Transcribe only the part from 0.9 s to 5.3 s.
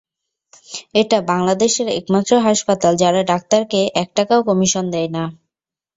এটা বাংলাদেশের একমাত্র হাসপাতাল যারা ডাক্তারকে এক টাকাও কমিশন দেয় না।